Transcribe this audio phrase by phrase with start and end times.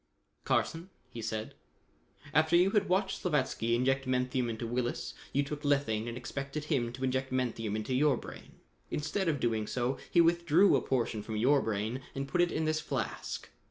[0.45, 1.53] "Carson," he said,
[2.33, 6.91] "after you had watched Slavatsky inject menthium into Willis, you took lethane and expected him
[6.93, 8.53] to inject menthium into your brain.
[8.89, 12.65] Instead of doing so he withdrew a portion from your brain and put it in
[12.65, 13.49] this flask.